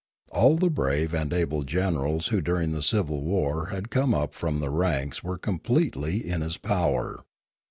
All 0.31 0.55
the 0.57 0.71
brave 0.71 1.13
and 1.13 1.31
able 1.31 1.61
generals 1.61 2.29
who 2.29 2.41
during 2.41 2.71
the 2.71 2.81
civil 2.81 3.21
war 3.21 3.67
had 3.67 3.91
come 3.91 4.15
up 4.15 4.33
from 4.33 4.59
the 4.59 4.71
ranks 4.71 5.23
were 5.23 5.37
completely 5.37 6.27
in 6.27 6.41
his 6.41 6.57
power. 6.57 7.23